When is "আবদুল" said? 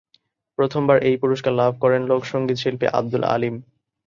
2.91-3.23